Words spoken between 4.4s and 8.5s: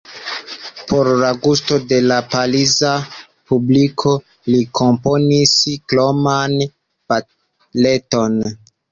li komponis kroman baleton.